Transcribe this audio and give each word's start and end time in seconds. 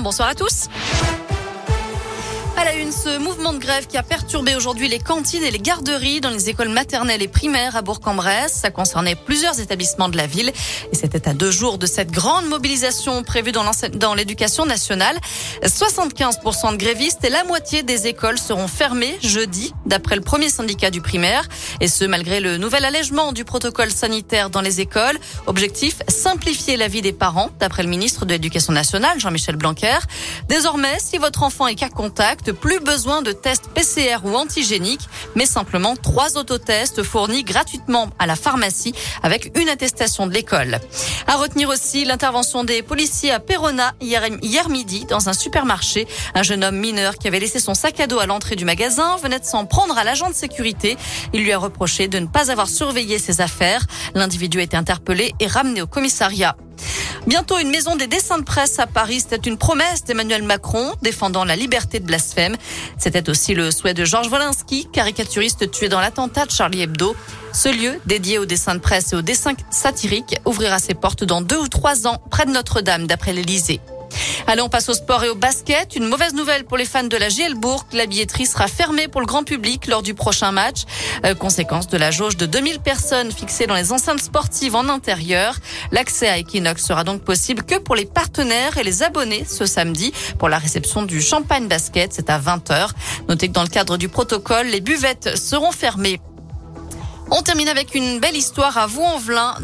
Bonsoir 0.00 0.30
à 0.30 0.34
tous. 0.34 0.68
À 2.58 2.64
la 2.64 2.74
une, 2.74 2.90
ce 2.90 3.18
mouvement 3.18 3.52
de 3.52 3.58
grève 3.58 3.86
qui 3.86 3.98
a 3.98 4.02
perturbé 4.02 4.56
aujourd'hui 4.56 4.88
les 4.88 4.98
cantines 4.98 5.42
et 5.42 5.50
les 5.50 5.58
garderies 5.58 6.22
dans 6.22 6.30
les 6.30 6.48
écoles 6.48 6.70
maternelles 6.70 7.20
et 7.20 7.28
primaires 7.28 7.76
à 7.76 7.82
Bourg-en-Bresse. 7.82 8.54
Ça 8.54 8.70
concernait 8.70 9.14
plusieurs 9.14 9.60
établissements 9.60 10.08
de 10.08 10.16
la 10.16 10.26
ville. 10.26 10.50
Et 10.90 10.96
c'était 10.96 11.28
à 11.28 11.34
deux 11.34 11.50
jours 11.50 11.76
de 11.76 11.84
cette 11.84 12.10
grande 12.10 12.46
mobilisation 12.46 13.22
prévue 13.24 13.52
dans 13.52 14.14
l'éducation 14.14 14.64
nationale. 14.64 15.18
75% 15.64 16.72
de 16.72 16.76
grévistes 16.78 17.22
et 17.24 17.28
la 17.28 17.44
moitié 17.44 17.82
des 17.82 18.06
écoles 18.06 18.38
seront 18.38 18.68
fermées 18.68 19.18
jeudi, 19.22 19.74
d'après 19.84 20.16
le 20.16 20.22
premier 20.22 20.48
syndicat 20.48 20.90
du 20.90 21.02
primaire. 21.02 21.46
Et 21.82 21.88
ce, 21.88 22.06
malgré 22.06 22.40
le 22.40 22.56
nouvel 22.56 22.86
allègement 22.86 23.32
du 23.32 23.44
protocole 23.44 23.90
sanitaire 23.90 24.48
dans 24.48 24.62
les 24.62 24.80
écoles. 24.80 25.18
Objectif, 25.46 25.98
simplifier 26.08 26.78
la 26.78 26.88
vie 26.88 27.02
des 27.02 27.12
parents, 27.12 27.50
d'après 27.60 27.82
le 27.82 27.90
ministre 27.90 28.24
de 28.24 28.30
l'Éducation 28.30 28.72
nationale, 28.72 29.20
Jean-Michel 29.20 29.56
Blanquer. 29.56 29.98
Désormais, 30.48 30.96
si 31.00 31.18
votre 31.18 31.42
enfant 31.42 31.66
est 31.66 31.74
cas 31.74 31.90
contact, 31.90 32.45
plus 32.52 32.80
besoin 32.80 33.22
de 33.22 33.32
tests 33.32 33.68
PCR 33.68 34.24
ou 34.24 34.36
antigéniques, 34.36 35.08
mais 35.34 35.46
simplement 35.46 35.96
trois 35.96 36.36
autotests 36.36 37.02
fournis 37.02 37.44
gratuitement 37.44 38.10
à 38.18 38.26
la 38.26 38.36
pharmacie 38.36 38.94
avec 39.22 39.56
une 39.58 39.68
attestation 39.68 40.26
de 40.26 40.32
l'école. 40.32 40.80
À 41.26 41.36
retenir 41.36 41.68
aussi 41.68 42.04
l'intervention 42.04 42.64
des 42.64 42.82
policiers 42.82 43.30
à 43.30 43.40
Perona 43.40 43.92
hier, 44.00 44.22
hier 44.42 44.68
midi 44.68 45.06
dans 45.06 45.28
un 45.28 45.32
supermarché. 45.32 46.06
Un 46.34 46.42
jeune 46.42 46.64
homme 46.64 46.78
mineur 46.78 47.16
qui 47.16 47.28
avait 47.28 47.40
laissé 47.40 47.60
son 47.60 47.74
sac 47.74 48.00
à 48.00 48.06
dos 48.06 48.18
à 48.18 48.26
l'entrée 48.26 48.56
du 48.56 48.64
magasin 48.64 49.16
venait 49.16 49.40
de 49.40 49.44
s'en 49.44 49.66
prendre 49.66 49.96
à 49.96 50.04
l'agent 50.04 50.28
de 50.28 50.34
sécurité. 50.34 50.96
Il 51.32 51.42
lui 51.42 51.52
a 51.52 51.58
reproché 51.58 52.08
de 52.08 52.18
ne 52.18 52.26
pas 52.26 52.50
avoir 52.50 52.68
surveillé 52.68 53.18
ses 53.18 53.40
affaires. 53.40 53.86
L'individu 54.14 54.60
a 54.60 54.62
été 54.62 54.76
interpellé 54.76 55.34
et 55.40 55.46
ramené 55.46 55.82
au 55.82 55.86
commissariat. 55.86 56.56
Bientôt 57.26 57.58
une 57.58 57.70
maison 57.70 57.96
des 57.96 58.06
dessins 58.06 58.38
de 58.38 58.44
presse 58.44 58.78
à 58.78 58.86
Paris. 58.86 59.18
C'était 59.20 59.48
une 59.50 59.58
promesse 59.58 60.04
d'Emmanuel 60.04 60.44
Macron 60.44 60.92
défendant 61.02 61.44
la 61.44 61.56
liberté 61.56 61.98
de 61.98 62.06
blasphème. 62.06 62.54
C'était 62.98 63.28
aussi 63.28 63.52
le 63.52 63.72
souhait 63.72 63.94
de 63.94 64.04
Georges 64.04 64.28
Wolinski, 64.30 64.86
caricaturiste 64.92 65.68
tué 65.72 65.88
dans 65.88 66.00
l'attentat 66.00 66.46
de 66.46 66.52
Charlie 66.52 66.82
Hebdo. 66.82 67.16
Ce 67.52 67.68
lieu, 67.68 68.00
dédié 68.06 68.38
aux 68.38 68.46
dessins 68.46 68.76
de 68.76 68.80
presse 68.80 69.12
et 69.12 69.16
aux 69.16 69.22
dessins 69.22 69.54
satiriques, 69.70 70.38
ouvrira 70.44 70.78
ses 70.78 70.94
portes 70.94 71.24
dans 71.24 71.40
deux 71.40 71.58
ou 71.58 71.66
trois 71.66 72.06
ans 72.06 72.22
près 72.30 72.46
de 72.46 72.52
Notre-Dame, 72.52 73.08
d'après 73.08 73.32
l'Élysée. 73.32 73.80
Allez, 74.46 74.62
on 74.62 74.68
passe 74.68 74.88
au 74.88 74.94
sport 74.94 75.24
et 75.24 75.28
au 75.28 75.34
basket. 75.34 75.96
Une 75.96 76.06
mauvaise 76.06 76.34
nouvelle 76.34 76.64
pour 76.64 76.76
les 76.76 76.84
fans 76.84 77.04
de 77.04 77.16
la 77.16 77.28
GL 77.28 77.54
Bourg. 77.54 77.86
La 77.92 78.06
billetterie 78.06 78.46
sera 78.46 78.68
fermée 78.68 79.08
pour 79.08 79.20
le 79.20 79.26
grand 79.26 79.44
public 79.44 79.86
lors 79.86 80.02
du 80.02 80.14
prochain 80.14 80.52
match. 80.52 80.84
Euh, 81.24 81.34
conséquence 81.34 81.88
de 81.88 81.96
la 81.96 82.10
jauge 82.10 82.36
de 82.36 82.46
2000 82.46 82.80
personnes 82.80 83.32
fixées 83.32 83.66
dans 83.66 83.74
les 83.74 83.92
enceintes 83.92 84.20
sportives 84.20 84.74
en 84.74 84.88
intérieur. 84.88 85.56
L'accès 85.90 86.28
à 86.28 86.38
Equinox 86.38 86.84
sera 86.84 87.04
donc 87.04 87.22
possible 87.22 87.62
que 87.62 87.78
pour 87.78 87.94
les 87.94 88.06
partenaires 88.06 88.76
et 88.78 88.84
les 88.84 89.02
abonnés 89.02 89.44
ce 89.44 89.66
samedi 89.66 90.12
pour 90.38 90.48
la 90.48 90.58
réception 90.58 91.02
du 91.02 91.20
champagne 91.20 91.68
basket. 91.68 92.12
C'est 92.12 92.30
à 92.30 92.38
20h. 92.38 92.90
Notez 93.28 93.48
que 93.48 93.52
dans 93.52 93.62
le 93.62 93.68
cadre 93.68 93.96
du 93.96 94.08
protocole, 94.08 94.66
les 94.66 94.80
buvettes 94.80 95.36
seront 95.36 95.72
fermées. 95.72 96.20
On 97.28 97.42
termine 97.42 97.68
avec 97.68 97.96
une 97.96 98.20
belle 98.20 98.36
histoire 98.36 98.78
à 98.78 98.86
Vaux-en-Velin, 98.86 99.56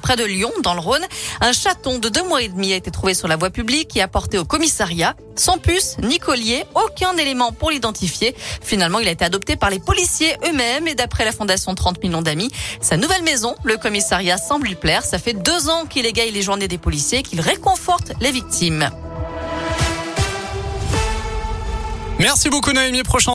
près 0.00 0.16
de 0.16 0.24
Lyon, 0.24 0.50
dans 0.62 0.72
le 0.72 0.80
Rhône. 0.80 1.04
Un 1.42 1.52
chaton 1.52 1.98
de 1.98 2.08
deux 2.08 2.22
mois 2.22 2.40
et 2.40 2.48
demi 2.48 2.72
a 2.72 2.76
été 2.76 2.90
trouvé 2.90 3.12
sur 3.12 3.28
la 3.28 3.36
voie 3.36 3.50
publique 3.50 3.94
et 3.96 4.00
apporté 4.00 4.38
au 4.38 4.44
commissariat. 4.46 5.14
Sans 5.36 5.58
puce, 5.58 5.96
ni 6.02 6.18
collier, 6.18 6.64
aucun 6.74 7.14
élément 7.18 7.52
pour 7.52 7.70
l'identifier. 7.70 8.34
Finalement, 8.62 9.00
il 9.00 9.08
a 9.08 9.10
été 9.10 9.24
adopté 9.24 9.56
par 9.56 9.68
les 9.68 9.80
policiers 9.80 10.34
eux-mêmes 10.48 10.88
et 10.88 10.94
d'après 10.94 11.26
la 11.26 11.32
Fondation 11.32 11.74
30 11.74 12.02
millions 12.02 12.22
d'amis, 12.22 12.50
sa 12.80 12.96
nouvelle 12.96 13.22
maison, 13.22 13.54
le 13.64 13.76
commissariat 13.76 14.38
semble 14.38 14.68
lui 14.68 14.74
plaire. 14.74 15.04
Ça 15.04 15.18
fait 15.18 15.34
deux 15.34 15.68
ans 15.68 15.84
qu'il 15.84 16.06
égaye 16.06 16.30
les 16.30 16.42
journées 16.42 16.68
des 16.68 16.78
policiers, 16.78 17.22
qu'il 17.22 17.40
réconforte 17.40 18.12
les 18.20 18.30
victimes. 18.30 18.88
Merci 22.20 22.48
beaucoup 22.48 22.72
Noémie. 22.72 23.02
Prochain 23.02 23.32